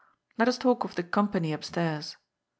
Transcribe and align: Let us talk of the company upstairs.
Let 0.39 0.47
us 0.47 0.57
talk 0.57 0.83
of 0.83 0.95
the 0.95 1.03
company 1.03 1.53
upstairs. 1.53 2.17